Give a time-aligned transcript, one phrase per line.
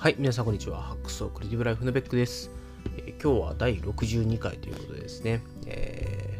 [0.00, 0.80] はい、皆さんこんにちは。
[0.80, 2.52] ハックスオクリティブライフのベックです、
[2.98, 6.38] えー今日は第62回ということでですね、え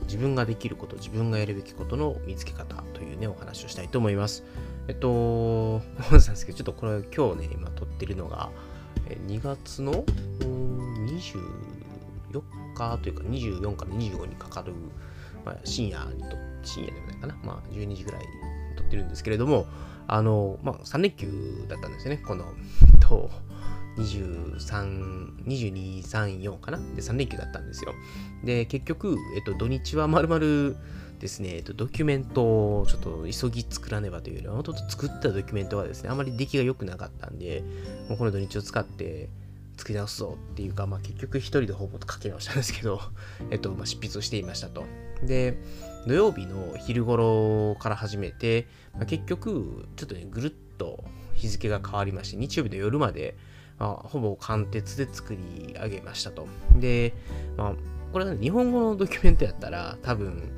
[0.00, 4.44] ー自分ができること、自分がやるべきことの見つけ方というね、お話をしたいと思います。
[4.88, 8.48] えっと、思うんですけど、ちょっとこれ今日ね、今撮ってるのが、
[9.10, 10.02] え2月の
[10.40, 12.42] 24
[12.74, 14.72] 日というか24から25にかかる、
[15.44, 16.28] まあ、深夜にと、
[16.62, 18.26] 深夜ではないかな、まあ12時ぐらいに
[18.74, 19.66] 撮ってるんですけれども、
[20.08, 22.22] あの、まあ、3連休だったんですよね。
[22.24, 22.44] この、
[23.00, 23.30] と、
[23.98, 26.78] 23、22、3、4かな？
[26.78, 27.94] で、3連休だったんですよ。
[28.44, 30.76] で、結局、えっと、土日はまるまる
[31.18, 37.64] ですね、えっと、ドキュメントをちょっと急ぎ作らねばというよりは、もともと作ったドキュメントはですね、あまり出来が良くなかったんで、
[38.08, 39.30] もうこの土日を使って
[39.76, 43.00] 作り直すぞっていうか、まあ、結局一人でほぼ書き直したんですけど、
[43.50, 44.84] えっと、まあ、執筆をしていましたと。
[45.22, 45.58] で、
[46.06, 53.36] 土曜日の昼頃から始めて、まあ、結局、ちょっとね、ぐるっと日付が変わりまして、日曜日の夜まで、
[53.78, 56.46] まあ、ほぼ貫徹で作り上げましたと。
[56.78, 57.12] で、
[57.56, 57.74] まあ、
[58.12, 60.52] これは、ね、日本語のドキュメントやったら、多分、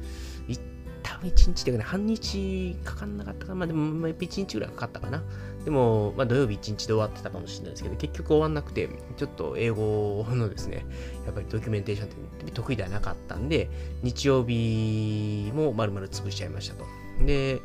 [0.49, 0.57] い
[1.03, 3.55] 多分1日というかね、半日かかんなかったかな。
[3.55, 5.23] まあでも、まあ、1日ぐらいかかったかな。
[5.65, 10.87] でも、まあ土曜日1日で終わってたかもしれないですけど、結局終わんなくて、ちょっと英語のですね、
[11.27, 12.11] やっぱりドキュメンテーションっ
[12.45, 13.69] て得意ではなかったんで、
[14.03, 16.85] 日曜日も丸々潰しちゃいましたと。
[17.25, 17.61] で、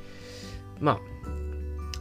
[0.80, 1.00] まあ、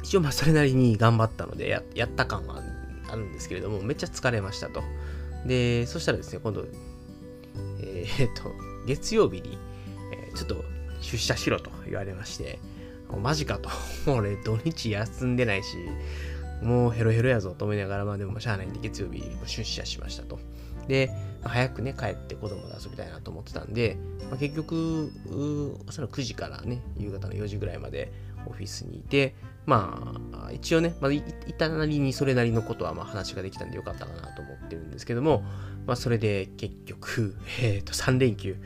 [0.03, 2.63] 一応まあそれなりに頑張ったのでや、やった感は
[3.09, 4.83] あるんですけれども、めっちゃ疲れましたと。
[5.47, 6.65] で、そしたらですね、今度、
[7.83, 8.53] えーっと、
[8.87, 9.59] 月曜日に、
[10.13, 10.65] えーちょっと
[11.03, 12.59] 出社しろと言われまして、
[13.19, 13.71] マジかと。
[14.11, 15.77] 俺土日休んでないし、
[16.63, 20.39] もうヘロヘロやぞと思いながら、まあでもしゃあないんで月曜日出社しましたと。
[20.89, 21.11] で、
[21.43, 23.97] 早くね、帰って子供と遊びたいなと思ってたんで、
[24.31, 28.13] まあ、結局、う朝の9時からね、夕方の4時ぐらいまで
[28.47, 29.35] オフィスにいて、
[29.67, 31.23] まあ、一応ね、まあ、い
[31.57, 35.45] たなりにそれなりのことはまあ話ができたんでよかったかなと思ってるんですけども、
[35.87, 38.57] まあ、それで結局、 えっ、と、3連休、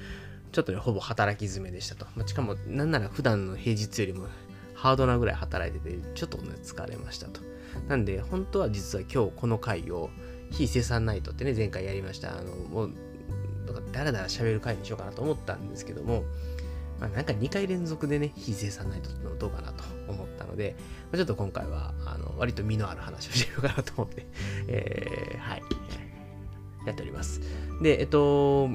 [0.57, 2.07] ちょっとね、ほぼ働き詰めでしたと。
[2.17, 4.27] まあ、しかも、なんなら普段の平日よりも
[4.73, 7.43] ハードなぐらい働いてて、ちょっとね、疲れましたと。
[7.89, 10.09] なんで、本当は実は今日この回を、
[10.51, 12.39] 非生産ナイトってね、前回やりました。
[12.39, 12.93] あの、もう、
[13.67, 16.25] だからだらだら喋る回にしようかなと思ったんですけども、
[17.01, 24.27] まあ、なんか2回連続でね、非生産ナイトってのどうかなと思ったので、まあ、ちょっと今回は、あの、割と身のある話をしようかなと思って、
[24.69, 25.63] えー、はい、
[26.87, 27.43] やっております。
[27.83, 28.71] で、えっと、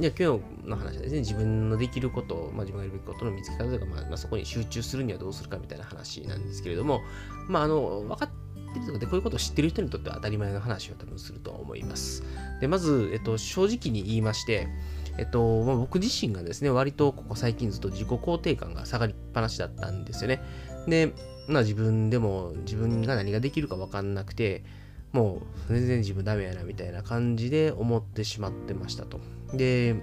[0.00, 7.00] じゃ今日の話はですね、自分のできること、まあ、自分がやるべきことの見つけ方とか、まあ、まあ、そこに集中するにはどうするかみたいな話なんですけれども、
[7.48, 12.24] まあ、あの、分かってるとかで、こういうことを知ってる人にとっては当たり前の話を多分すると思います。
[12.60, 14.66] で、まず、えっと、正直に言いまして、
[15.16, 20.42] えっと、まあ、僕自身がですね、割とここ最近ずっと自己肯定感が下がりっぱなしだったんですよね。
[20.88, 21.12] で、
[21.46, 24.64] まあ自分でも自分が何ができるか分かんなくて、
[25.12, 29.20] もう全然自分ダメやなみたいな感じで思ってしまってましたと。
[29.56, 29.98] で、う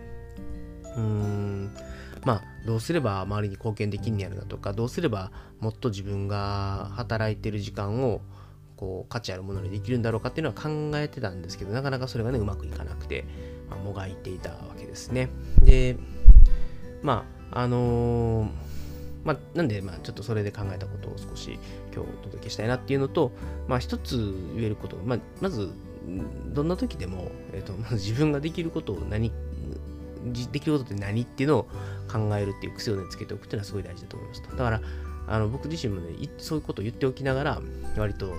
[0.97, 1.75] ーん、
[2.23, 8.21] まあどうすれば周りに貢献できんねやろなとか、どうすればもっと自分が働いてる時間を
[8.77, 13.25] こう価値あるものにできるんだろうかっていうのは考えてたんですけど、なかなかそれがね、うまくいかなくて、
[13.69, 15.29] まあ、もがいていたわけですね。
[15.63, 15.97] で、
[17.01, 18.49] まあ、あのー
[19.23, 21.59] まあ、なんで、まあ、ちょっとそれで考えたことを少し
[21.93, 23.31] 今日お届けしたいなっていうのと、
[23.67, 25.69] まあ、一つ言えること、まあ、まず、
[26.47, 29.31] どんな時でも、えっと 自分ができることを何、
[30.51, 31.67] できることって何っていうのを
[32.11, 34.43] 考えるっていう癖をね、つけておくっていうのはすごい大事だと思います。
[34.43, 34.81] だから、
[35.27, 37.61] あの僕自身もね、そういうことを言っておきながら、
[37.97, 38.33] 割と、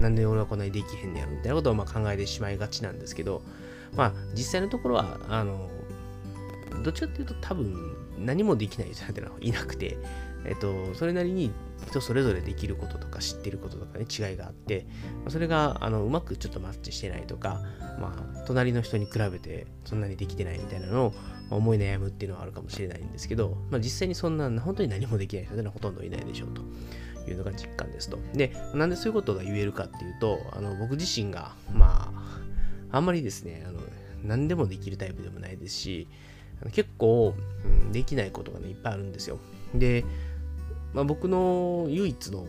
[0.00, 3.42] なんで俺はこんなにできへんねやろみたいなことをまあ考えてしまいがちなんですけど、
[3.94, 5.70] まあ、実際のところは、あの、
[6.82, 7.76] どっちかっていうと多分
[8.18, 9.98] 何もできない人なんてのは いなくて、
[10.44, 11.52] えっと、それなりに
[11.86, 14.86] 人それぞれできることとか知ってることとかね、違いがあって、
[15.28, 17.60] それがあのうまくちょっとマッチしてないとか、
[18.00, 21.14] まあ、隣の人に比べてそんなにできてないみたいなのを
[21.50, 26.62] 思い悩むっていうのはあるかもしれないんですけど、まあ、実際にそんな本当に何もできない人というのはほとんどいないでしょうと。
[27.30, 28.18] いうのが実感ですと。
[28.34, 32.12] で、なんでそういうことが言えるかっていうと、あの僕自身が、ま
[32.90, 33.78] あ、あんまりですね、あの
[34.24, 36.08] 何でもできるタイプでもないですし、
[36.72, 37.34] 結構、
[37.64, 39.38] うんできないことがね、いっぱいあるんですよ。
[39.74, 40.04] で、
[40.94, 42.46] まあ、僕の唯一の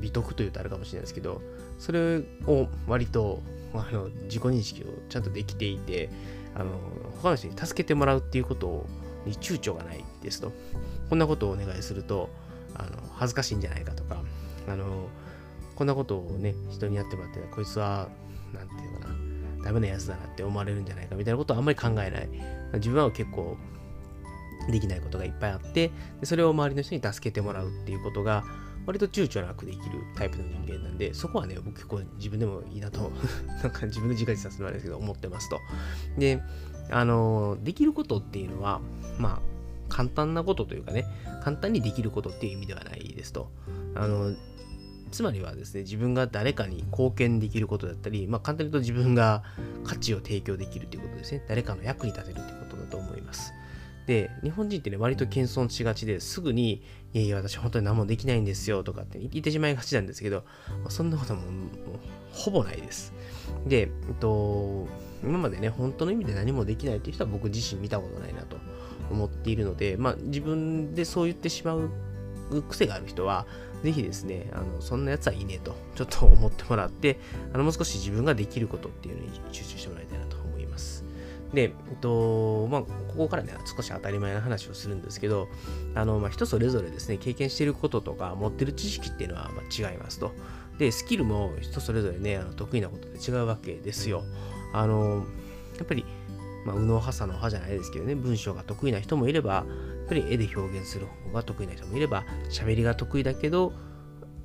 [0.00, 1.40] 美徳というとあるかもしれないですけど、
[1.78, 3.40] それを割と
[3.74, 6.08] あの自己認識をちゃんとできていて、
[6.54, 6.70] あの
[7.22, 8.86] 他の人に助けてもらうっていうこと
[9.26, 10.52] に躊躇がないですと。
[11.08, 12.28] こんなことをお願いすると、
[12.74, 14.22] あの恥ずかしいんじゃないかとか、
[14.68, 15.08] あの
[15.74, 18.08] こんなことをね、人にやってもらって、こいつは、
[18.52, 22.28] なんていうかな、ダメなやつだなって思われるんじゃないかみたいなことはあんまり考えない。
[22.74, 23.56] 自分は結構
[24.68, 28.44] できないことがいっぱいあって、でそれを周りの人に助けてもらうっていうことが
[28.88, 29.82] 割と躊躇なくできる
[30.16, 33.12] タイプの人間なんで、そこはね、僕結構自分でもいいなと、
[33.62, 35.60] なんか自分で自画自賛するのあれですけど、思ってますと。
[36.16, 36.40] で、
[36.90, 38.80] あの、できることっていうのは、
[39.18, 41.04] まあ、簡単なことというかね、
[41.44, 43.50] 簡単にできることっていう意味ではないですと。
[43.94, 44.34] あの、
[45.10, 49.42] つまりはですね、自分が誰かに貢献できることだったり、まあ、簡単に言うと自分が
[49.84, 51.44] 価値を提供できるということですね。
[51.46, 53.52] 誰かの役に立てるということだと思います。
[54.08, 56.82] で、日本人ってね、割と謙遜しがちですぐに、
[57.12, 60.44] いやいや、私本当に何もできないんですよとかって言ってしまいがちなんですけど、
[60.88, 61.42] そんなことも
[62.32, 63.12] ほぼないです。
[63.66, 64.88] で、えっと、
[65.22, 68.56] 今までね、本当の意味で何もできないっていう人は僕自身見たことないなと
[69.10, 71.90] 思っているので、まあ自分でそう言ってしまう
[72.62, 73.46] 癖がある人は、
[73.82, 77.18] ぜひですね、あのそんなやつはいいねと、ちょっと思ってもらって、
[77.52, 80.27] あのもう少し自分ができることっていうのに集中してもらいたいな。
[81.52, 85.48] で、えっと、まあ、ここからね、少し当たり前な話をするんですけど、
[85.94, 90.32] あの、まあ、人それぞれですね、経験していることとか、持ってる知識っていうのはま違いますと。
[90.78, 94.22] で、スキルも人それぞれね、あの得意なことで違うわけですよ。
[94.72, 95.24] あの、
[95.78, 96.04] やっぱり、
[96.66, 103.72] まあ、右脳派左脳派じゃないですけどね、文章が得意な人もいれば、やっぱり絵で表現する方が得意な人もいれば、喋りが得意だけど、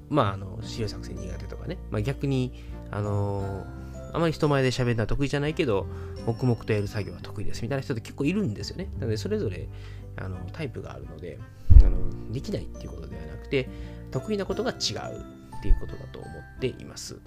[0.09, 2.53] まあ、あの、資料作成苦手とかね、まあ、逆に、
[2.91, 3.65] あの
[4.13, 5.87] あまり人前で喋るのは得意じゃないけど、
[6.25, 8.89] 黙々とやる作業は得意ですみたいな人って結構いるんですよね。
[8.99, 9.67] なので、それぞれ
[10.15, 11.39] あのタイプがあるので
[11.81, 13.69] あの、できないっていうことではなくて、
[14.11, 14.77] 得意なことが違う
[15.57, 17.19] っていうことだと思っています。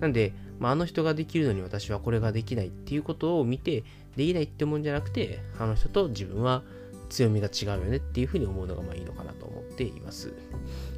[0.00, 3.84] なんで、まあ、あの人ができるのに私はこれができないっていうことを見て、
[4.16, 6.62] できないって思うんじゃなくて、あの人と自分は
[7.08, 10.32] 強みが違うよねっていうふうに思うのがまあいいのかなと思っています。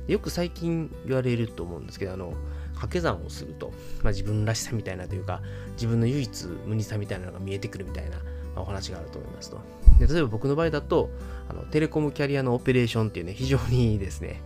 [0.09, 2.35] よく最近言われると思うんですけど、あの、
[2.81, 3.73] 掛け算をすると、
[4.03, 5.43] まあ、自分らしさみたいなというか、
[5.75, 8.23] 自分の唯一無二さみたいなのが見えてくるみたいな、ま
[8.57, 9.61] あ、お話があると思いますと。
[9.99, 11.11] で例えば僕の場合だと
[11.49, 14.41] あの、テレコムキャリアのオペレーションっていうね、非常にですね、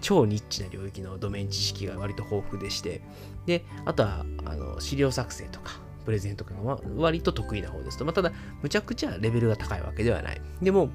[0.00, 3.02] 超ニッチな領域のドメイン知識が割と豊富でして、
[3.46, 8.04] で、あとはあの資料作成とか、プレゼントとかが割と得意な方ですと。
[8.04, 8.32] まあ、ただ、
[8.62, 10.40] むちゃくちゃレベルが高いわけではない。
[10.62, 10.90] でも、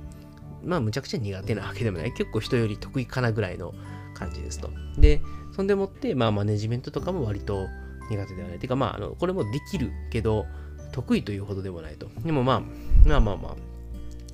[0.64, 2.14] まあ、むちゃくちゃ苦手なわけでもない。
[2.14, 3.74] 結構人より得意かなぐらいの
[4.16, 4.72] 感じですと。
[4.98, 5.22] で、
[5.56, 7.68] そんでもって、まあ、マネジメントとかも割と
[8.10, 8.60] 苦手ではない。
[8.60, 10.46] てか、まあ、あの、これもできるけど、
[10.92, 12.10] 得意というほどでもないと。
[12.26, 12.62] でもまあ、
[13.08, 13.56] まあまあまあ、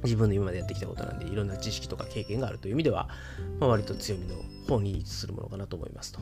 [0.03, 3.07] 自分の今までやってきたことなんで、いろんな知識とか経験があるという意味では、
[3.59, 4.35] まあ、割と強みの
[4.68, 6.19] 方に位置するものかなと思いますと。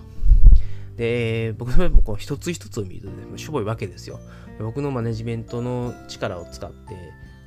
[0.98, 4.20] で、僕の場合もこう一つ一つを見ると、ね、しょぼいわけですよ。
[4.60, 6.96] 僕のマネジメントの力を使って、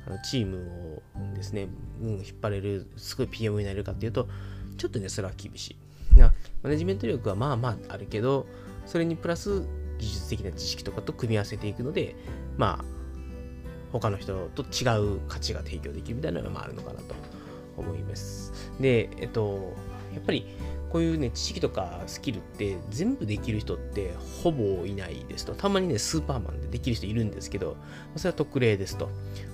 [0.07, 1.67] あのチームをですね、
[2.01, 4.27] うん、引っ張れる、すごい PM になれるかっていうと、
[4.77, 5.82] ちょっとね、それは厳しい。
[6.15, 8.47] なマネジメント力はまあまああるけど、
[8.85, 9.63] それにプラス
[9.97, 12.15] 技術的な知識とかと組み合わせていくので、
[12.57, 12.85] まあ、
[13.91, 17.15] 他の人と違う価値が提供できるみたいなのがあるのかなと
[17.77, 18.51] 思います。
[18.79, 19.73] で、えっと、
[20.13, 20.47] やっぱり
[20.91, 24.13] こういうね、知識とかスキルって全部できる人って
[24.43, 25.55] ほぼいないですと。
[25.55, 27.77] たまにね、スーパーマンでできる人いるんですけど、
[28.15, 29.07] それは特例ですと。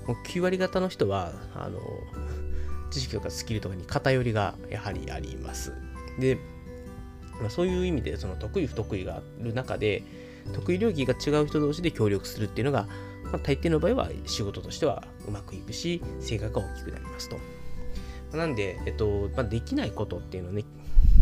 [0.06, 1.80] もう9割方の人は、あの、
[2.92, 5.74] 知識とかスキルとかに偏りがやはりあります。
[6.20, 6.38] で、
[7.40, 10.04] まあ、そういう意味でその得意不得意がある中で
[10.54, 12.88] 得意領域が違う人同士で協力するっていうのが、
[13.26, 17.38] まあ、大抵の場合は仕事としてはうまくいくし成果が大きくなりますと。
[18.36, 20.64] なんで、えっとまあ、できないことっていうのをね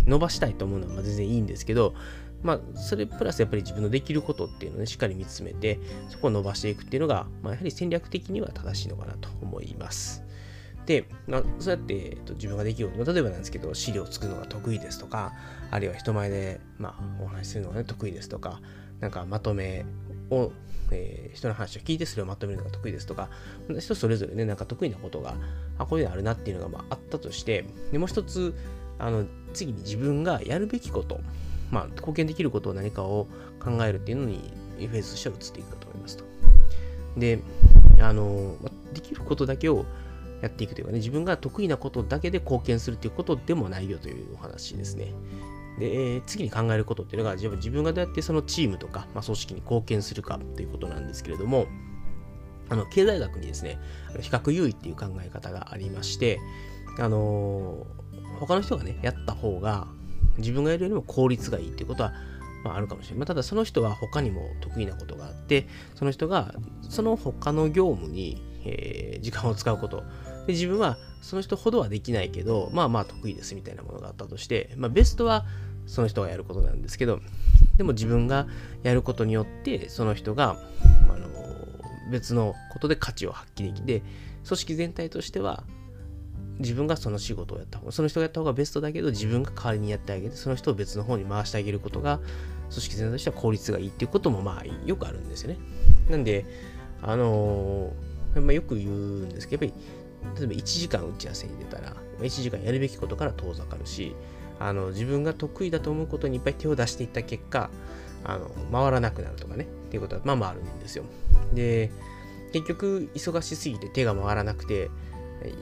[0.06, 1.94] 伸ばしたいと思うのは全然いいんですけど、
[2.44, 5.80] まあ、それプラスやっぱり自分のできることっていうのをね、しっかり見つめて、
[6.10, 10.24] そこを伸ばしていくっていうのが、まあ、やはり戦略的には正しいのかなと思います。
[10.88, 15.34] で、まあ、そうやって、えっと、自分ができること、例えばなんですけど、資料を作るのが得意ですとか、
[15.70, 18.62] あるいは人前で、まあ、お話しするのが、ね、得意ですとか、
[19.02, 19.86] なんかまとめ
[20.32, 20.54] を、
[20.92, 23.30] えー、人の話を聞いてそれをまとめるのが得意ですとか、
[23.78, 25.36] 人それぞれね、なんか得意なことが、
[25.78, 28.56] あ、こういうのあるなっていうのが、まあ、あったとして、でもう一つ、
[28.98, 31.20] あの、次に自分がやるべきこと、
[31.70, 33.28] まあ、貢献できることを何かを
[33.60, 36.24] 考えるっていうのに、フェーズとしては移っていくかと思いますと。
[37.18, 37.40] で、
[38.00, 38.56] あの、
[38.94, 39.86] できることだけを
[40.42, 45.14] やっていくというかね、自分が得意なことだけで貢献するということでもないよというお話ですね。
[45.80, 51.68] で、えー、次に考えることっていうのが、自分がどうやってそのチームとか、まあ、組織に貢献するかということなんですけれども、
[52.70, 53.80] あの経済学にですね、
[54.20, 56.40] 比較優位っていう考え方がありまして、
[57.00, 59.88] あのー、他の人がね、やった方が、
[60.38, 62.14] 自分がやるよりも効率がいいっていうことは、
[62.64, 63.20] まあ、あるかもしれない。
[63.20, 66.54] まあ、ただその人は他にも得意なことがあって、その人が
[66.90, 70.04] その他の業務に、えー、時間を使うこと
[70.46, 75.46] で、自分はその人ほどはできないけど、まあまあ得意ですみたいなものがあったとして、まあベストは
[75.86, 77.20] その人がやることなんですけど、
[77.78, 78.48] でも自分が
[78.84, 80.58] やることによって、その人が、
[81.10, 81.28] あの、
[82.12, 84.04] 別のことで価値を発揮できて、
[84.46, 85.64] 組織全体としては、
[86.60, 92.20] 自分がその仕事をやった方が、その人がやった方がベストだけど、自分が代わりにやってあげて、その人を別の方に回してあげることが、
[92.70, 95.58] 組織全体としては効率がいいっていうことも、まあ、よくあるんですよね。
[96.10, 96.46] なんで、
[97.02, 98.90] あのー、まあ、よく言う
[99.26, 104.16] んですけど、やっぱり、例えば1時間打ち合わせに出たら、1時間やるべきことから遠ざかるし、
[104.60, 107.70] あの自分が得意だと思うことにいっぱい手を出していった結果、
[108.24, 111.04] あの回らなくなるとかね、っていうことはまあまああるんですよ。
[111.54, 111.92] で、
[112.54, 114.90] 結局、忙しすぎて手が回らなくて、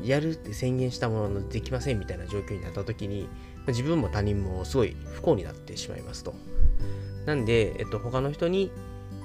[0.03, 3.27] やるって宣言したもののできませんみたいな状況になった時に、
[3.67, 6.33] 自分も他人もすごい不幸になってしまいますと。
[7.25, 8.71] なんで、えっと、他の人に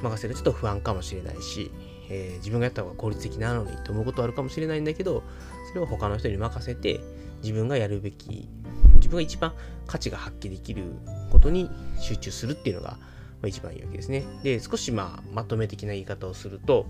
[0.02, 1.70] 任せるちょっと不安かもしれないし、
[2.10, 5.22] えー、自分がやった方が効率的なのにと思うことはあるかもしれないんだけど、
[5.68, 7.00] それを他の人に任せて、
[7.42, 8.48] 自分がやるべき、
[8.96, 9.54] 自分が一番
[9.86, 10.84] 価値が発揮できる
[11.30, 12.98] ことに集中するっていうのが、
[13.46, 14.24] 一番いいわけですね。
[14.42, 16.86] で、少しまあまとめ的な言い方をすると、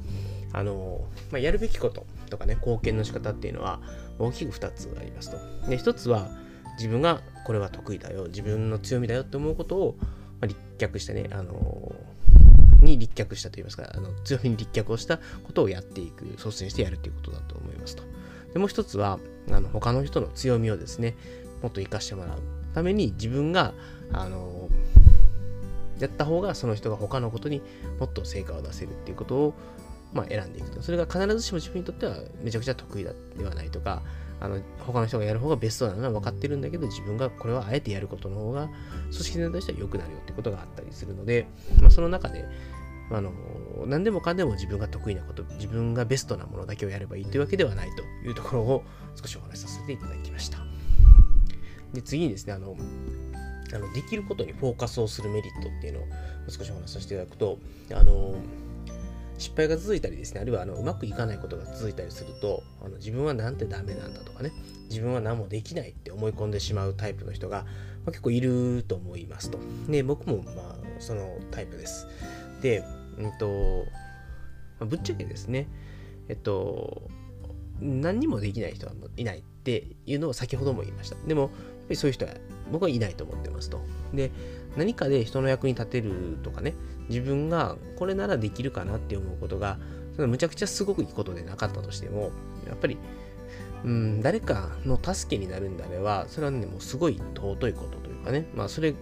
[0.53, 3.81] あの、まあ、やるべきこととかね、貢献の仕方っていうのは
[4.19, 5.37] 大きく2つありますと。
[5.69, 6.29] で、1つは
[6.77, 9.97] 自分がこれは得意だよ、自分の強みだよって思うことを、
[10.43, 11.95] 立脚してね、あの
[12.90, 18.02] に立脚したといいますか、あの強みに立脚をしたことをやっていく、率先してやるということだと思いますと。
[18.52, 19.18] でもう一つは、
[19.50, 21.16] あの他の人の強みをですね、
[21.62, 22.38] もっと活かしてもらう
[22.75, 23.75] ために自分が、
[24.12, 24.68] あの
[25.99, 27.62] やった方がその人が他のことに
[27.99, 29.54] もっと成果を出せるっていうことを、
[30.14, 30.82] まあ、選んでいくと。
[30.82, 34.02] それが必ずしも自分にとってはめちゃくちゃ得意だではないとか、
[34.40, 38.70] あの他の人がやる方がベストなのは分かってるんだけど、自分がこれはあえてやることの方が
[39.11, 41.47] 組織全体としては良くなるよってことがあったりするので、
[41.82, 42.47] まあ、その中で、
[43.12, 43.33] あの
[43.87, 48.85] 何でもかんでも自分が得意なこと、自分がベストなものだけをやればいいというわけではないというところを
[49.17, 50.59] 少しお話しさせていただきました。
[51.93, 52.76] で、次にですね、あの、
[53.75, 56.02] あのできることにフォーカスをするメリットっていうのを
[56.49, 57.59] 少しお話しさせていただくと、
[57.93, 58.35] あの、
[59.38, 64.52] 失敗が続いたりですね、あるいはあのうまくいかないことが続いたりすると、あの自分はなんてダメなんだとかね、
[64.88, 67.62] 自分は何もできないって思い込んでしまうタイプの人が、
[68.05, 69.59] まあ、結構いると思いますと。
[69.88, 72.07] で、僕もまあそのタイプです。
[72.61, 72.85] で、
[73.21, 73.87] うんと、
[74.79, 75.69] まあ、ぶっちゃけですね、
[76.29, 77.09] えっと、
[77.81, 81.17] 何にもできない人はいないっていうのを先ほども言いました。
[81.27, 81.55] でも、やっぱ
[81.91, 82.33] りそういう人は
[82.71, 83.81] 僕はいないと思ってますと。
[84.15, 84.31] で、
[84.77, 86.75] 何かで人の役に立てるとかね、
[87.09, 89.79] 自分がこれならできるかなって思うことが、
[90.17, 92.31] そのむちゃくちゃすごくいいことでなかったとしても、
[92.67, 92.99] やっぱり、
[93.85, 98.95] うん、誰かの助けになるんであれば、それはね、もうすごい尊いことというかね、まあそれ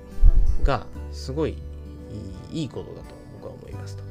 [0.63, 1.57] がすごい
[2.51, 4.08] いいことだと僕は思いますと。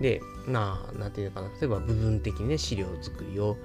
[0.00, 3.56] で、まあ、なんていうかな、例えば部分的にね、資料作りを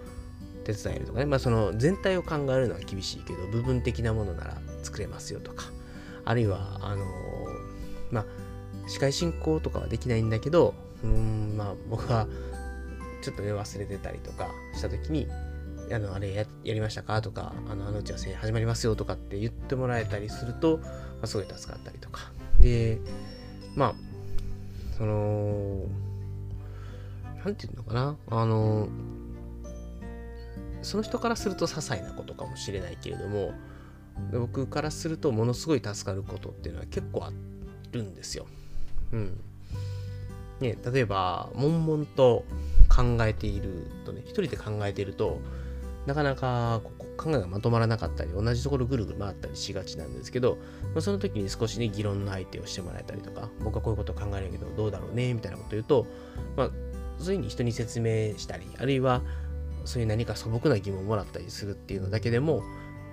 [0.63, 5.65] 手伝えるとかね、まあその全体を考えるのは厳しいけど、部分的なものなら作れますよとか、
[6.25, 7.05] あるいは、あの
[8.11, 8.25] まあ、
[8.87, 12.27] 司会進行とかはできないんだけど、うん、まあ僕は
[13.21, 15.27] ちょっとね、忘れてたりとかした時に、
[15.91, 20.87] あの、あれやりましたかとか、あの、あの打ち合わせ始まりますよとかって言ってもらえたりすると、ま
[21.23, 22.31] あ、すごい助かったりとか。
[22.59, 22.99] で、
[23.75, 23.95] まあ、
[24.97, 25.85] その、
[27.43, 28.87] なんていうのかな、あの、
[30.81, 33.53] その人からすると些細なことかもしれないけれども、
[34.31, 37.31] 僕からするとものすごい助かることっていうのは結構あ
[37.91, 38.45] るんですよ。
[39.11, 39.39] うん。
[40.59, 42.43] ね、例えば、悶々と
[42.89, 45.39] 考えているとね、一人で考えていると、
[46.05, 46.81] なかなか
[47.17, 50.57] 考えがまとまらなかったり、同じところぐるぐる回ったりしがちなんですけど、
[50.93, 56.05] まあ、その時に少しね、議論の相手をしてもらえたりとか、僕はこういうことを考えるけど、どうだろうね、みたいなこと言うと、
[56.57, 56.71] まあ、
[57.19, 59.21] そういに人に説明したり、あるいは、
[59.85, 62.61] そういう何か素朴な疑問をもらったりするっていうのだけでも、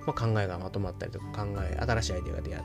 [0.07, 2.57] まあ、考えがまとまったりとか、考え、新しいアイデアがで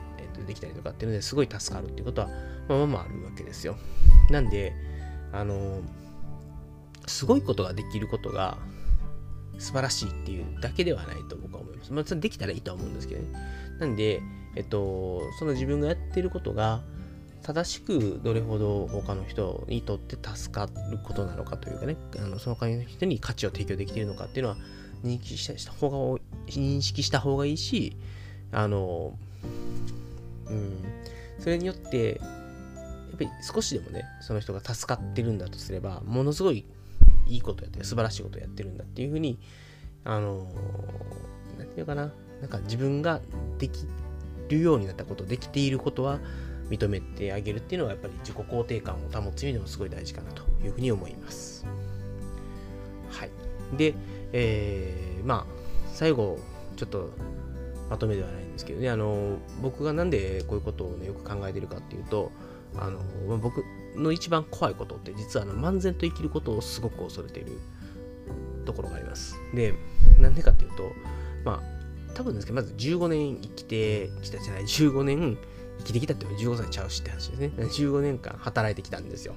[0.46, 2.28] できたりとかっていうのですごい助かるっていうことは、
[2.68, 3.76] まあまあまああるわけですよ。
[4.30, 4.72] なんで、
[5.32, 5.80] あの、
[7.06, 8.58] すごいことができることが
[9.58, 11.92] 素晴らしいっていうだけではないと僕は思います。
[11.92, 13.28] まあ、できたらいいとは思うんですけどね。
[13.78, 14.22] なんで、
[14.54, 16.82] えっと、その自分がやってることが、
[17.42, 24.56] 正しくどれほど他の人にとって助かることなのかというかね、あのその他の人に価値を提供できているのかっていうのは
[25.04, 27.96] 認識した方が認識した方がいいし、
[28.52, 29.16] あの、
[30.48, 30.76] うん、
[31.38, 36.64] それによって、やっぱり少しでもね、その人が助かってるんだとすれば、ものすごい
[37.26, 39.38] いいことやってる、素晴らしいことやってるんだっていうふうに、
[40.04, 40.46] あの、
[41.58, 43.20] なんていうかな、なんか自分が
[43.58, 43.86] でき
[44.48, 46.20] るようになったこと、できていることは
[46.72, 51.66] 認めてあげるっていうのは、やっぱり自己肯定感を保つ意味でもすごい大事かなというふうに思います。
[53.10, 53.30] はい。
[53.76, 53.94] で、
[54.32, 55.46] えー、まあ、
[55.92, 56.38] 最後、
[56.76, 57.10] ちょっと
[57.90, 62.32] まとめではないんですけどね、あの、僕がなんでこういうことをね、よく考えてるかっていうと、
[62.76, 63.62] あの、ま、僕
[63.94, 67.58] の一番怖いことって、実はあの漫然と生きることをすごく恐れている
[68.64, 69.36] ところがあります。
[69.54, 69.74] で、
[70.18, 70.90] なんでかっていうと、
[71.44, 75.36] まあ、多分ですけど、まず15年生きてきたじゃない、15年
[75.82, 77.50] 生きてきたって15歳ちゃうしって話ですね。
[77.56, 79.34] 15年間働いてきたんですよ。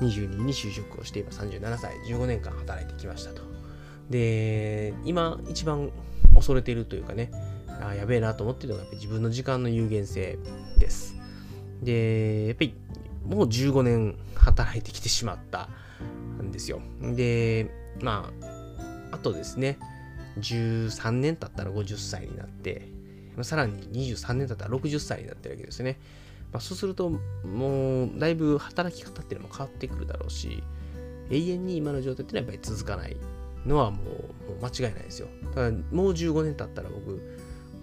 [0.00, 3.42] 22に就職をして、今37歳、15年間働いてきましたと。
[4.10, 5.90] で、今一番
[6.34, 7.30] 恐れているというかね、
[7.80, 10.38] あやべえなと思ってるのがやっぱ自分の時間の有限性
[10.78, 11.14] です。
[11.82, 12.74] で、やっぱり
[13.24, 15.68] もう15年働いてきてしまった
[16.42, 16.80] んですよ。
[17.00, 17.70] で、
[18.00, 19.78] まあ、あとですね、
[20.38, 22.88] 13年経ったら50歳になって、
[23.42, 25.98] さらに23年経ったら60歳になってるわけですね。
[26.52, 27.10] まあ、そうすると、
[27.44, 30.62] もう、だいぶ働き方っていうのも変わってくるだろうし、
[31.30, 33.16] 永遠に今の状態っていうのはやっぱり続かない
[33.64, 34.04] のはもう
[34.50, 35.28] もう間違いないですよ。
[35.54, 37.20] ただ、もう15年経ったら僕、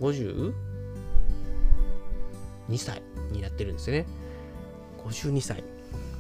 [0.01, 0.54] 52
[2.77, 3.01] 歳
[3.32, 4.06] になってるんですよね。
[5.06, 5.63] 52歳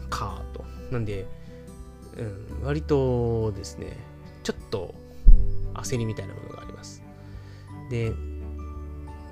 [0.09, 0.63] かと。
[0.91, 1.25] なんで、
[2.17, 3.97] うん、割とですね、
[4.43, 4.95] ちょっと
[5.73, 7.03] 焦りみたいなものがあります。
[7.89, 8.13] で、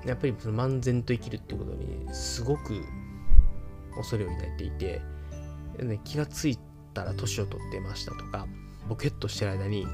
[0.06, 2.84] やっぱりその漫然と生きるっていうことにすごく
[3.96, 5.02] 恐れを抱いていて、
[5.78, 6.58] ね、気がつい
[6.94, 8.46] たら年を取ってましたとか、
[8.88, 9.86] ボケっとしてる間に、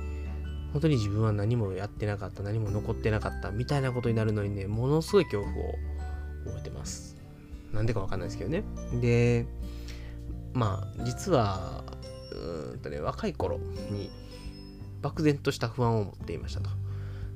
[0.73, 5.73] 本当に自分は何もやってなかった、何も残ってなかったみたいなことになるのにね、ものすごい恐怖を
[6.47, 7.16] 覚えてます。
[7.73, 8.64] なんでかわかんないですけどね。
[9.00, 9.47] で、
[10.52, 11.85] まあ、実は、
[12.73, 13.59] うんとね、若い頃
[13.90, 14.11] に
[15.00, 16.81] 漠然とした不安を持っていましたと。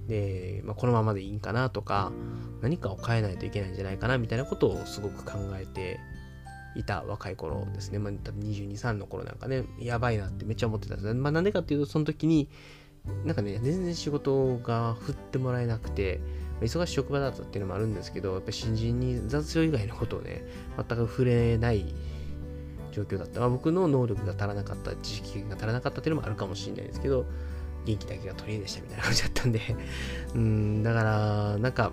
[0.06, 2.12] で、まあ、このままでいいんかなとか、
[2.62, 6.00] 何かを変えないといけないんじゃないかなみたいなことをすごく考えて
[6.76, 7.98] いた若い頃ですね。
[7.98, 12.48] まあ、多分22、3の頃なんかね、やばいなってめっちゃ思ってたんですまあ、なんでかっていうと、その時に、
[13.24, 16.20] なんかね、全然仕事が振ってもらえなくて、
[16.60, 20.44] 忙しい職場だったっていうのもあるんですけど、やっぱ新人に雑用以外のことをね、
[20.76, 21.94] 全く触れない
[22.92, 23.40] 状況だった。
[23.40, 27.26] まあ、僕の能力が足らなかった、知識が足らなかったっていうのもあるかもしれないですけど、
[27.86, 29.60] 元気だけが取り柄でしたみたいな感じだったんで
[30.34, 31.92] うん、だから、なんか、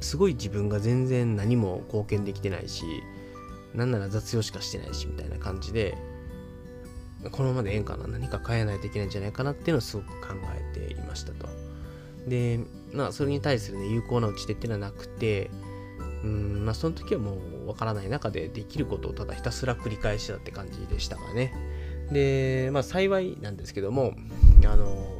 [0.00, 2.84] すごい自分が全然何も貢献できてないし、
[3.74, 5.96] なんなら雑用しかしてないし、みたいな感じで、
[7.30, 11.48] このままでええんかな何か変えないといけないんじゃないかなっていうのをすごく考えていましたと。
[12.26, 12.58] で、
[12.92, 15.50] まあ、それに対するね、有効な打ち手っていうのはなくて、
[16.24, 21.52] うん、まあ、その時はもうわからない中でできることをただひたすら繰り返したって感じでしたがね。
[22.12, 24.14] で、まあ、幸いなんですけども、
[24.64, 25.12] あの、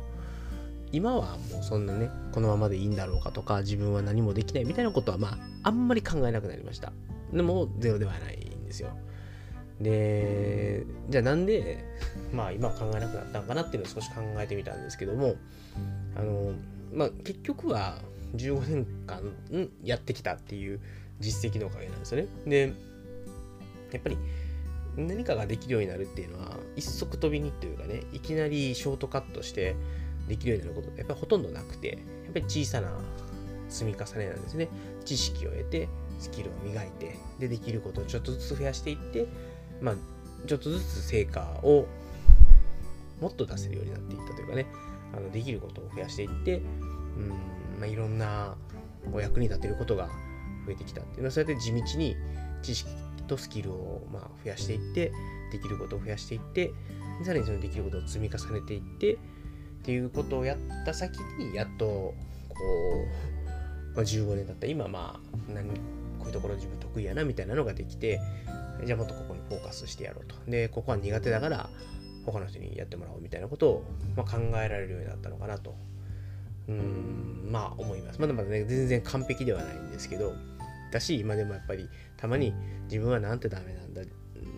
[0.92, 6.92] 今はもうそんなね、このままでいいんだろうかとか、自分は何もできないみたいなことは、まあ、あんまり考えなくなりました。
[7.32, 8.90] でも、ゼロではないんですよ。
[9.80, 11.84] で、じゃあなんで、
[12.32, 15.34] まあ今は考えなくなったのかなっていうのを少し考えてみたんですけども、
[16.16, 16.52] あの、
[16.92, 17.98] まあ結局は
[18.36, 19.22] 15年間
[19.82, 20.80] やってきたっていう
[21.20, 22.28] 実績のおかげなんですよね。
[22.46, 22.72] で、
[23.92, 24.16] やっぱり
[24.96, 29.74] 何かができるようになるっていうのは、一足飛びにというかね、いきなりショートカットして
[30.28, 31.88] できるようになることってやっぱりほとんどなくて、
[32.24, 32.90] やっぱり小さな
[33.68, 34.68] 積み重ねなんですね。
[35.04, 39.26] 知識を得て、スキルを磨いて、で、できることをちょっとずつ増やしていって、
[39.80, 39.94] まあ、
[40.46, 41.86] ちょっとずつ成果を
[43.20, 44.66] もっと出せるようになっていったというかね、
[45.16, 46.60] あのできることを増やしていって、う
[47.20, 47.28] ん
[47.80, 48.56] まあ、いろんな
[49.12, 50.08] お役に立てることが
[50.66, 52.16] 増えてきたっていうのは、そうやって地道に
[52.62, 52.90] 知識
[53.22, 55.12] とスキルをま増やしていって、
[55.52, 56.72] できることを増やしていって、
[57.24, 62.14] さらにそのできることを積み重ねていって、っていうことをやった先に、やっと、こ
[63.92, 65.74] う、まあ、15年経った今、まあ、何、こ
[66.24, 68.20] ういうところ自分得意やなみたいなのができて、
[68.84, 70.36] じゃあもっとここにフォーカスしてやろうと。
[70.48, 71.68] で、ここは苦手だから、
[72.24, 73.84] 他の人にやってもらおうみたいなことを、
[74.16, 75.74] まあ、考えられるようになったのかなと、
[76.68, 78.20] うん、まあ思います。
[78.20, 80.34] まだまだね、全然完璧ではないんですけど、
[80.92, 84.02] だし、今でもやっぱり、たまに自分はなんてダメなんだ、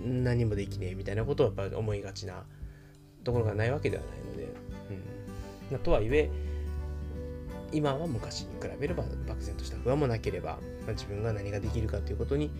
[0.04, 2.44] 何もできねえみたいなことをやっぱり思いがちな
[3.22, 4.48] ところがないわけではないので、
[5.70, 5.78] うん。
[5.78, 6.30] とはいえ、
[7.72, 12.50] 今は昔に比べれば漠然とした不安もなければ、まあ、自分が何ができるかということに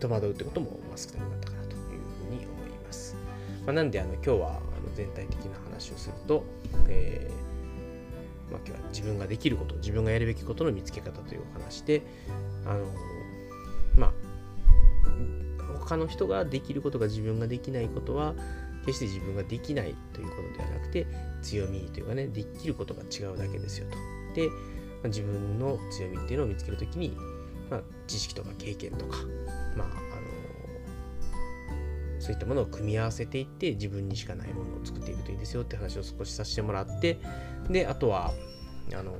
[0.00, 3.14] 戸惑うってことも少なくなったかなというふうに思います。
[3.64, 6.44] まあ、なんであの今日はあの全体的な話をすると、
[6.88, 7.49] えー、
[8.50, 12.02] まあ、今日は自分ができること、自分がやるべきことの見つけ方というお話で、
[12.66, 12.84] あの
[13.96, 14.12] まあ、
[15.78, 18.34] 他の人ができることが自分ができないことは、
[18.86, 21.06] 決して自分ができないということではなくて、
[21.42, 23.96] 強みというかね、できることが違うだけですよと。
[24.34, 24.54] で、ま
[25.04, 27.16] あ、自分の強みっていうのを見つけるときに、
[27.70, 29.18] まあ、知識とか経験とか、
[29.76, 30.09] まあ、
[32.20, 37.18] そういったものを組み合わせていって自分にしかないものを作っていくといいですよって話を少しさせてもらって
[37.68, 38.32] であとは
[38.94, 39.12] あの、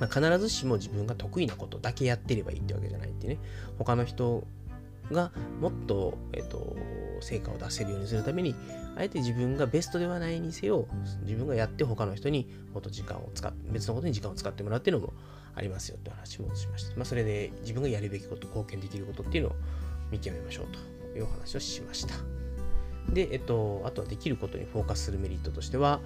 [0.00, 3.38] まあ、必ずしも自分が得意なことだけやってればいいってわけじゃないってね
[3.78, 4.46] 他の人
[5.12, 6.76] がもっと、えっと、
[7.20, 8.54] 成果を出せるようにするために、
[8.96, 10.86] あえて自分がベストではないにせよ、
[11.22, 15.12] 自分がやって他の人にもっと時間を使って、別のことに時間を使ってもらうっていうのも
[15.54, 16.96] ありますよって話もしました。
[16.96, 19.52] まあ、それで自分がやるべきこと、貢献できることっていうのを
[20.10, 22.14] 見極めましょうというお話をしました。
[23.12, 26.00] で、えっと、あとはできることにフォーカスするメリットとしては、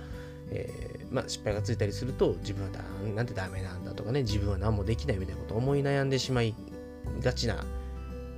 [0.51, 2.71] えー、まあ、失敗がついたりすると自分は
[3.15, 6.55] なんてダメなんだとかね自分は何もできないみたいなことを思い悩んでしまい
[7.21, 7.65] がちな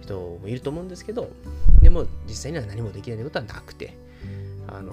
[0.03, 1.31] 人もいると思うんですけど
[1.83, 3.97] でも実際には何もできないということはなくて
[4.69, 4.93] あの、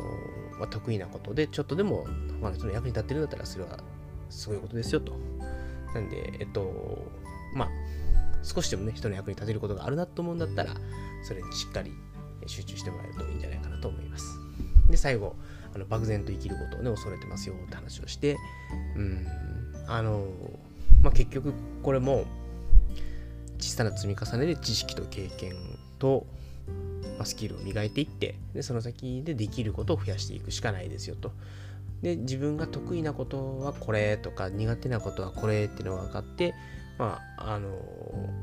[0.59, 2.05] まあ、得意なことでちょっとでも
[2.41, 3.79] 他の人の役に立ってるんだったらそれは
[4.29, 5.13] すごいことですよと
[5.93, 6.97] なんでえっと
[7.53, 7.69] まあ
[8.43, 10.73] 少しでもね人の役に立てることがあるなと思うんだったら
[11.23, 11.91] それにしっかり
[12.45, 14.38] 集中してもらえるといいんじゃないかなと思います
[14.89, 15.36] で最後
[15.73, 18.38] あの漠然と生きることをね恐れてますよって話をして
[18.95, 19.25] うん
[19.88, 20.27] あの
[21.01, 22.25] まあ結局これも
[23.60, 25.53] 小さな積み重ねで知識と経験
[25.99, 26.25] と、
[27.17, 31.32] まあ、スキルを磨いていってでその先でできることを増やしていくしかないですよと。
[32.01, 36.53] で自分が得意なことはこれとか苦手なことはこれっていうのが分かって、
[36.97, 37.69] まあ、あの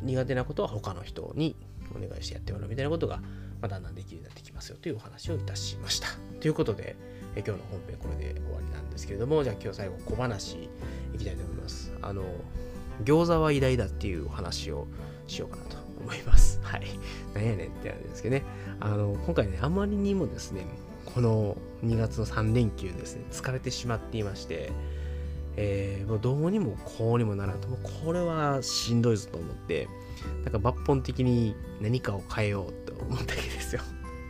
[0.02, 1.56] 苦手なことは他の人に
[1.94, 3.20] お願いしてやってもらうみたいなことが、
[3.60, 6.08] ま、だんだんできるようになってきますよというお話をいたしました。
[6.40, 6.96] ということで、
[7.36, 10.68] え今日の本編これで終わりなんですけれども、じゃあ今日最後小話
[11.14, 11.92] いきたいと思います。
[12.02, 12.24] あの、
[13.04, 14.86] 餃子は偉大だっていうお話を
[15.26, 16.60] しようかなと思います。
[16.64, 16.86] はい。
[17.34, 18.42] なんやねんってあるんですけどね。
[18.80, 20.66] あの、今回ね、あまりにもですね、
[21.04, 24.70] この2月の3連休ですね、疲れてしまっていまして、
[25.56, 29.88] えー、もうどうにもこうにもならんと、もうこれはしんどいぞと思って、
[30.44, 33.82] なんか抜本的に何かを変えようと思ったわけですよ。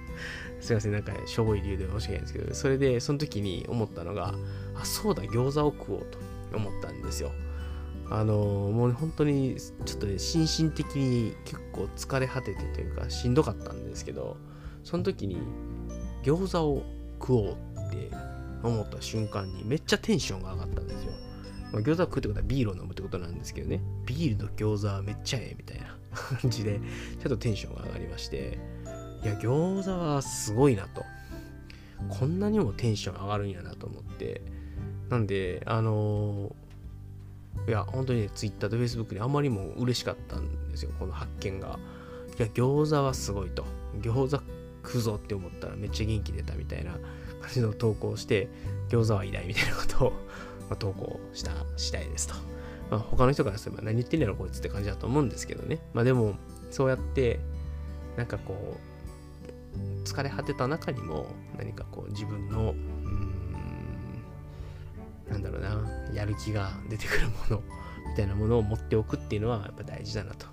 [0.60, 4.34] すいません、なんかしょぼい理由で申し訳ないんですけど、それでその時に思ったのが、
[4.74, 6.18] あ、そうだ、餃子を食おうと
[6.56, 7.30] 思ったんですよ。
[8.12, 14.36] あのもう本当にちょっとね心身的に結構疲れ果ててというかしんどかったんですけど
[14.82, 15.38] その時に
[16.24, 16.82] 餃子を
[17.20, 18.10] 食おうって
[18.64, 20.99] 思った瞬間にめっちゃテンションが上がったんです、
[21.72, 23.80] まあ、餃子食うってことはビールを飲むってことなんですけどね。
[24.06, 25.96] ビールと餃子はめっちゃええみたいな
[26.40, 28.58] 感じでちょっとテンションが上がりまして。
[29.22, 31.04] いや餃子はすごいなと。
[32.08, 34.42] こんなにもテンション上がるんやなと思って。
[35.08, 36.70] なんであのー
[37.68, 41.78] いや、本当にね、Twitter と Facebook にあまりも嬉しかったんですよ、この発見が。
[42.38, 43.64] いや、餃子はすごいと。
[44.00, 44.42] 餃子
[44.82, 47.00] 食うぞって思ったらめっちゃ元気出たみたいな感
[47.52, 48.48] じの投稿して、
[48.88, 50.12] 餃子は偉大みたいなことを、
[50.70, 52.34] まあ、投稿した次第ですと。
[52.90, 55.80] まあ、他の人からすれば何言ってんやろこいつって感じだと思うんですけどね。
[55.92, 56.34] まあでも、
[56.70, 57.40] そうやって、
[58.16, 58.80] なんかこう、
[60.04, 61.26] 疲れ果てた中にも
[61.58, 62.74] 何かこう自分の
[65.30, 67.62] なんだろうな、やる気が出てくるもの
[68.08, 70.46] みたいなものを持っておくっていうのはやっぱ大事だなと。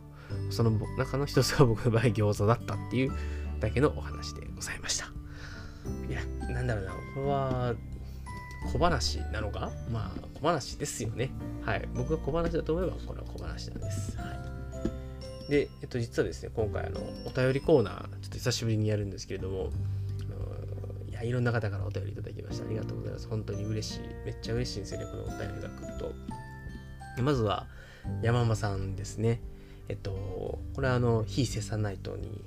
[0.52, 3.12] その中の一つが僕の場合餃子だったっていう
[3.60, 5.06] だけのお話でございました。
[6.08, 7.74] いや、なんだろうな、これは
[8.72, 9.72] 小話なのか？
[9.92, 11.30] まあ小話ですよね。
[11.64, 11.88] はい。
[11.94, 14.18] 僕が小話だと思えばこれは小話なんです。
[14.18, 14.26] は
[15.48, 15.50] い。
[15.50, 19.70] で、えっと、実はですね、今回あの、お便りコーナー、ちょっと久しぶりにやるんですけれども、
[21.10, 22.66] いや、いろんな方からお便りいただきました。
[22.66, 23.28] ありがとうございます。
[23.30, 24.00] 本当に嬉しい。
[24.26, 26.14] めっちゃ嬉しいんですよね、このお便りが来ると。
[27.22, 27.66] まずは、
[28.22, 29.40] 山間さんですね。
[29.88, 32.44] えっと、これはあの、非生産ナイトに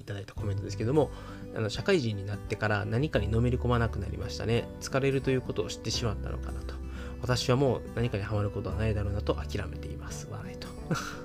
[0.00, 1.10] いただいたコメントですけども、
[1.56, 4.68] あの社会人になってから何かにのめり込まなくなりましたね。
[4.80, 6.74] 疲れるということを知ってしまったのかなと。
[7.22, 10.28] 私はもう何かにハマることはないだろうなと諦めています。
[10.30, 10.68] 笑いと。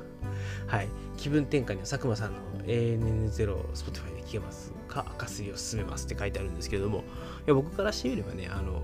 [0.67, 0.87] はい。
[1.17, 5.05] 気分転換には佐久間さんの ANN0 Spotify で聞けますか？
[5.15, 7.01] 赤すを進めますって書いてあるんですけれども、い
[7.47, 8.83] や僕からしてみればね、あの、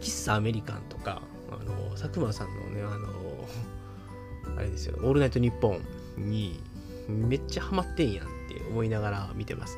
[0.00, 5.78] 喫茶アメリカンとか、あの、佐久間さんのね、あの、あれですよ、オールナイトニッポ
[6.18, 6.60] ンに
[7.06, 9.76] めっちゃハマってんやんって思いながら見てます。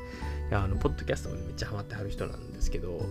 [0.49, 3.01] いや、あの、ポッドキャストもめっちゃハマってはる人なんですけど、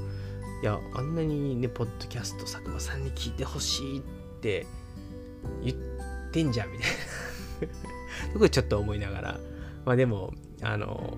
[0.63, 4.03] いや、あんなにね、ポッドキャスト佐久間さんに聞いてほしいっ
[4.41, 4.67] て
[5.63, 5.77] 言っ
[6.33, 8.33] てんじゃんみたいな。
[8.33, 9.41] とこちょっと思いながら、
[9.85, 11.17] まあでも、あの、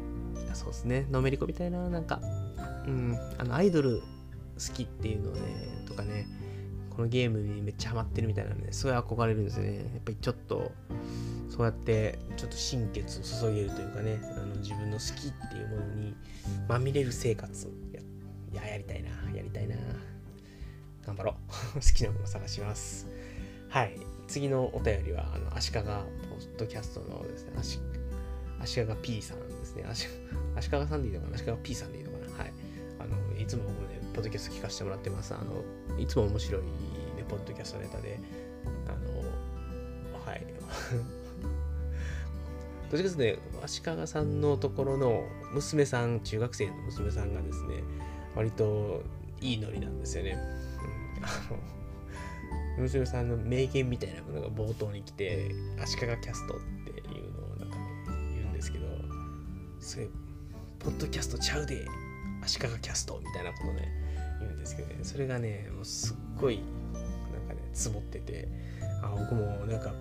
[0.55, 2.21] そうですね、のめり込みたいな、なんか、
[2.87, 5.41] うん、あの、アイドル好きっていうのね、
[5.87, 6.27] とかね、
[6.91, 9.77] このゲームにめっちゃハマってるみたいなね、そうい憧れるんですね。
[9.77, 10.73] やっぱりちょっと、
[11.49, 16.15] そうやって、ちょっと心血を注げるというかね、あの自分の好きっていうものに
[16.69, 18.01] まみれる生活や、
[18.53, 19.77] いや、やりたいな、やりたいな。
[21.07, 21.75] 頑張ろう。
[21.75, 23.07] 好きなもの探します。
[23.69, 23.99] はい。
[24.27, 25.95] 次のお便りは、あの、足利ポッ
[26.59, 27.81] ドキャストのですね、足
[28.61, 29.85] 足利 P さんですね。
[29.89, 30.09] 足
[30.57, 31.37] 足利さんでいいのかな？
[31.37, 32.39] 足利 P さんでいいのかな？
[32.39, 32.53] はい。
[32.99, 35.35] あの、いつも僕ね、ポッドキャスト聞かせてもらってます。
[35.35, 35.65] あの、
[35.99, 36.69] いつも面白い、ね、
[37.29, 38.19] ポッドキャストネタで、
[38.87, 40.45] あの、はい。
[42.91, 47.83] どっちかというとね、足利さんのところの娘さん、中学生の娘さんがですね、
[48.35, 49.03] 割と
[49.41, 50.39] いいノリなんですよね。
[52.77, 55.51] うん、娘さんの名言みたいなものが冒頭に来て、
[55.83, 57.83] 足利キャストっていうのをなんかね、
[58.37, 58.87] 言うんですけど、
[59.81, 60.09] それ、
[60.79, 61.85] ポッドキャストちゃうで、
[62.43, 63.93] 足利キャストみたいなことね、
[64.41, 66.63] 言うんですけどね、それがね、もうすっごい、
[66.95, 67.01] な
[67.39, 68.49] んかね、つぼってて、
[69.03, 69.93] あ僕もなんか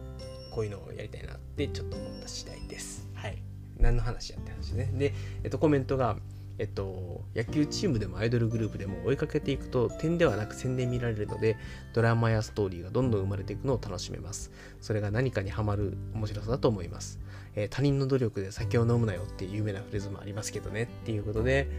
[0.57, 3.07] こういうのをやりたいなってちょっと思った次第です。
[3.13, 3.37] はい。
[3.77, 4.91] 何の話やって話ね。
[4.91, 6.17] で、えっと、コメントが、
[6.57, 11.57] えっと、野球チームでもアイドルグループでも追いかけていくと点ではなく線で見られるので
[11.93, 14.49] ドラマやストーリーがどんどん生まれていくのを楽しめます。
[14.81, 17.19] それが何かにハマる面白さだと思います。
[17.53, 21.69] えー、他人の努力で酒を飲むなよっていう有名なフレーズもありますけどねっていうことで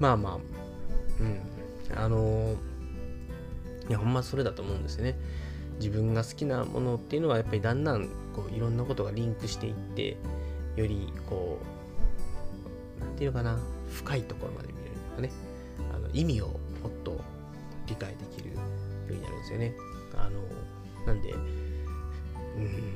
[0.00, 0.38] まあまあ
[1.20, 2.54] うんあのー、
[3.90, 5.16] いやほんまそれだと思うんですよね。
[5.78, 10.16] 自分が好きなものっていうのはやっぱりだんだんこういろんなことがリンクしていって
[10.76, 11.58] よりこ
[12.98, 13.58] う何て言うのかな
[13.90, 15.30] 深いところまで見れるとかね。
[15.92, 17.20] あの意味をもっと
[17.86, 18.60] 理解できるよ
[19.08, 19.74] うになるんですよね。
[20.16, 20.40] あの
[21.06, 22.94] なんでうん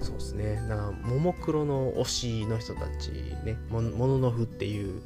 [0.00, 0.56] そうですね。
[0.68, 3.10] だからももクロの推しの人たち
[3.44, 5.00] ねもののふっていう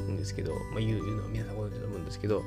[0.00, 2.42] んですけど、まあ、言うのは皆さんご存知だと思うんですけど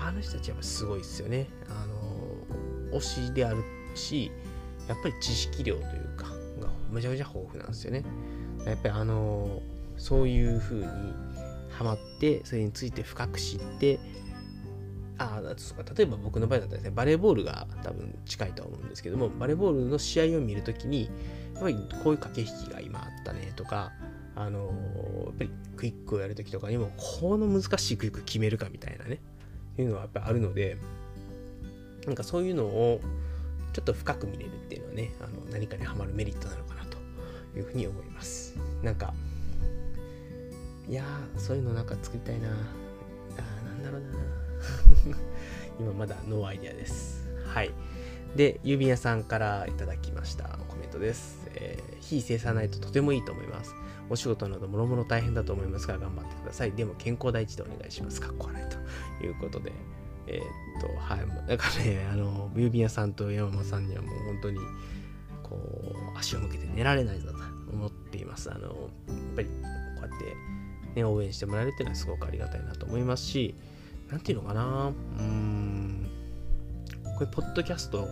[0.00, 1.48] あの人たちはすごいですよね。
[1.68, 3.62] あの推しである
[3.94, 4.30] し、
[4.88, 6.26] やっぱり知識量というか、
[6.60, 8.04] がめちゃめちゃ豊富なんですよね。
[8.66, 9.60] やっぱりあの、
[9.96, 10.86] そういう風に
[11.70, 13.98] ハマって、それについて深く知って、
[15.18, 21.04] あ、そうか、例えば僕の場合だったらですね、バレーボールが多分近いとは思うんですけども、バレーボールの試合を見るときに、
[21.54, 23.92] やっぱりこういう駆け引きが今あったねとか、
[24.36, 24.64] あの
[25.26, 29.20] やっぱりクイックをやるときとかにも、この難しいクイック決めるかみたいなね、
[29.78, 30.76] いうのはやっぱりあるので、
[32.06, 33.00] なんかそういうのを
[33.74, 36.96] ちょっと深く見れるっていうのはね、あの何かにハマるメリットなのかなと
[37.58, 38.56] いうふうに思います。
[38.82, 39.12] なんか、
[40.88, 42.48] いやー、そういうのなんか作りたいな。
[42.48, 42.52] あ
[43.64, 44.08] なんだろうな。
[45.80, 47.28] 今まだノーアイデアです。
[47.46, 47.72] はい。
[48.36, 51.48] で、郵便屋さんからいただきましたコメントです。
[51.56, 53.74] えー、非生産ないととてもいいと思います。
[54.08, 56.72] お仕事などもろもろ大変だと思いますが、頑張ってください。
[56.72, 58.20] でも健康第一でお願いします。
[58.20, 58.62] かっこ悪い
[59.20, 59.72] ということで、
[60.26, 61.48] えー、っと、はい。
[61.48, 64.58] だからね、あの、郵便屋さんと山間さんにはもう本当に、
[65.42, 67.38] こう、足を向けて寝られないぞと
[67.72, 68.50] 思っています。
[68.50, 68.74] あの、やっ
[69.36, 69.52] ぱり、こ
[69.98, 70.36] うやって、
[70.94, 73.54] ね、応援してもらえるっていうのはすごくありがたいなと思いますし、
[74.10, 76.08] なんていうのかな、うーん、
[77.16, 78.08] これ、ポッドキャスト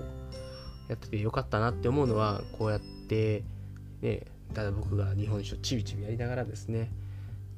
[0.89, 3.45] やっててよかったなって思うのは、こうやって、
[4.01, 4.23] ね、
[4.53, 6.91] ただ僕が日本酒をちびちびやりながらですね、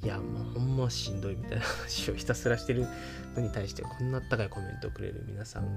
[0.05, 2.87] いや、もうほんましんどいみたいな話をひたすらしてる
[3.35, 5.73] のに対して、こんなあったかいコメントをくれる皆さん、もう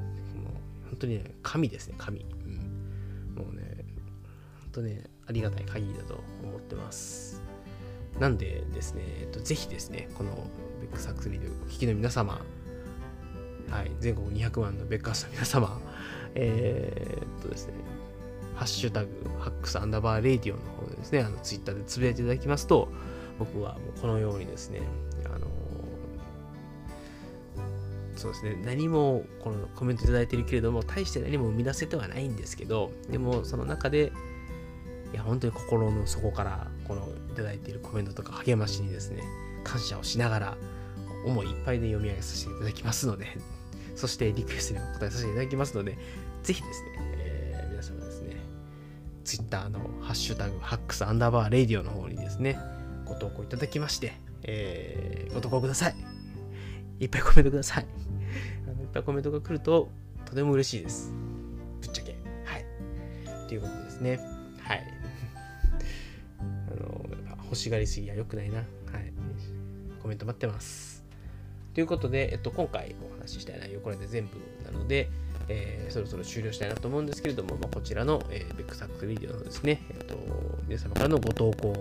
[0.90, 2.20] 本当にね、神ですね、神。
[2.20, 3.86] うん、もうね、
[4.64, 7.42] 本当ね、ありがたい限りだと思ってます。
[8.20, 10.32] なんでですね、えっと、ぜひですね、この
[10.82, 12.42] ベックサックスリードお聞きの皆様、
[13.70, 15.80] はい、全国200万のベッカースの皆様、
[16.36, 17.74] えー、っとですね、
[18.56, 19.10] ハッシュタグ、
[19.40, 22.90] ハックスアンダーバーレディオの方でですね、あのツイッターでつぶやいていただきますと、
[23.40, 24.82] 僕はもうこのようにですね、
[25.26, 25.48] あの
[28.18, 34.12] そうですね、何もこのコメントいただいてるけれども、大して何も生み出せてはないんですけど、でもその中で、
[35.14, 39.24] いや、本当に心の底からこのいただいているコメントとか励ましにですね、
[39.64, 40.58] 感謝をしながら、
[41.26, 43.28] 思いいっぱいで読み上げさせていただきますので、
[43.96, 45.98] そしてリクエストにも答えさせていただきますので、
[46.44, 48.38] ぜひですね、えー、皆様ですね、
[49.24, 52.60] Twitter のハッシュタグ、ハックスアンダーバーレディオの方にですね、
[53.08, 55.96] ご投稿いただきまして、えー、ご投稿ください。
[57.00, 57.86] いっぱいコメントください。
[58.68, 59.90] あのいっぱいコメントが来ると
[60.26, 61.12] とても嬉しいです。
[61.82, 62.16] ぶっちゃけ。
[62.46, 63.48] はい。
[63.48, 64.20] ということですね。
[64.62, 64.84] はい。
[66.40, 67.06] あの、
[67.46, 68.58] 欲しがりすぎは良くないな。
[68.58, 68.66] はい。
[70.02, 71.04] コメント待ってます。
[71.74, 75.10] ということで、えっと、今回お話ししたい内容、これで全部なので、
[75.48, 80.18] えー、そろそろ終了したいなと思うんですけれども、まあ、こちらの、えー、ベックサックスビデオのですね、えっと、
[80.68, 81.74] 皆様からのご投稿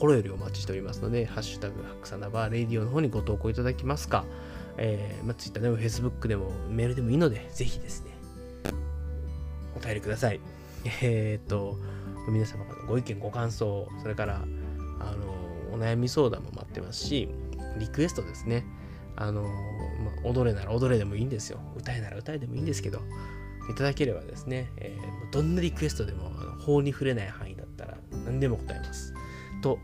[0.00, 4.24] 心よりお待ちしておりますので、ハッシュタグ、ハクサナバーレディオの方にご投稿いただきますか、
[4.78, 8.12] えー、まあ、Twitter でも Facebook でもメールでもいいので、ぜひですね、
[9.76, 10.40] お便りください。
[11.02, 11.76] えー、っと、
[12.30, 14.36] 皆様からご意見、ご感想、それから、
[15.00, 15.04] あ
[15.68, 17.28] の、お悩み相談も待ってますし、
[17.78, 18.64] リクエストですね。
[19.16, 21.60] あの、まあ、踊れなら踊れでもいいんですよ。
[21.76, 23.02] 歌えなら歌えでもいいんですけど、
[23.70, 29.12] いただければですね、えー、どんなリクエストでも法に触れない範囲だったら何でも答えます。
[29.60, 29.78] と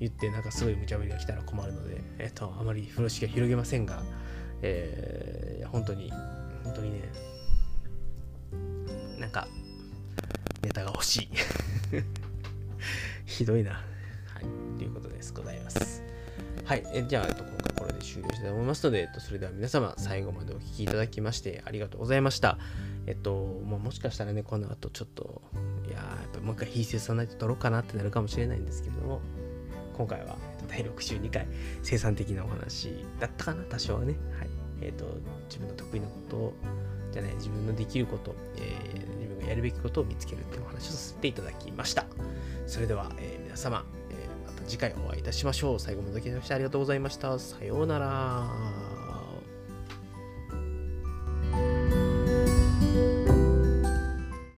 [0.00, 4.02] 言ってなんかすごい無茶ぶりが来たら困るので、えっと、あまり風呂敷は広げませんが、
[4.62, 6.10] えー、本当に、
[6.64, 7.08] 本当にね、
[9.18, 9.48] なんか、
[10.62, 11.28] ネタが欲しい。
[13.24, 13.72] ひどいな。
[13.72, 13.78] は
[14.40, 14.78] い。
[14.78, 15.32] ということです。
[15.32, 16.02] ございます。
[16.64, 16.84] はい。
[16.92, 22.58] えじゃあ、えっと、今回これで終了したいと思いますので、えっと、それでは皆様、最後までお聴きいただきましてありがとうございました。
[23.06, 25.42] えっと、もうもしかしたらね、この後ちょっと、
[26.36, 29.20] いややっぱもう一回引いさないと撮ろうかなってなるかもしれないんですけれども、
[29.96, 30.36] 今回は、
[30.68, 31.46] 第62回、
[31.82, 34.14] 生産的なお話だったかな、多少はね。
[34.38, 34.48] はい。
[34.82, 35.06] えっと、
[35.48, 36.52] 自分の得意なことを、
[37.12, 42.06] じゃない、自分のできること、えー、自分がやるべきことを見つけるってお話をさせていただきました。
[42.66, 43.84] それでは、えー、皆様、
[44.66, 45.80] 次回お会いいたしましょう。
[45.80, 47.38] 最後までお聞きいただきましてありがとうございました。
[47.38, 48.85] さようなら。